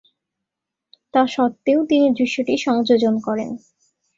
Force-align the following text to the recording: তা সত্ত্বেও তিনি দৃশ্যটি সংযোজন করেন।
তা 1.13 1.21
সত্ত্বেও 1.27 1.79
তিনি 1.85 2.07
দৃশ্যটি 2.11 2.53
সংযোজন 2.57 3.15
করেন। 3.19 3.49